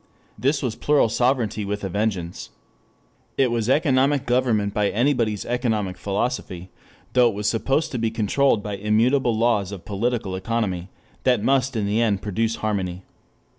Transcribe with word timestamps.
This 0.35 0.63
was 0.63 0.75
plural 0.75 1.09
sovereignty 1.09 1.63
with 1.63 1.83
a 1.83 1.89
vengeance. 1.89 2.49
It 3.37 3.51
was 3.51 3.69
economic 3.69 4.25
government 4.25 4.73
by 4.73 4.89
anybody's 4.89 5.45
economic 5.45 5.95
philosophy, 5.95 6.71
though 7.13 7.27
it 7.27 7.35
was 7.35 7.47
supposed 7.47 7.91
to 7.91 7.99
be 7.99 8.09
controlled 8.09 8.63
by 8.63 8.77
immutable 8.77 9.37
laws 9.37 9.71
of 9.71 9.85
political 9.85 10.35
economy 10.35 10.89
that 11.21 11.43
must 11.43 11.75
in 11.75 11.85
the 11.85 12.01
end 12.01 12.23
produce 12.23 12.55
harmony. 12.55 13.03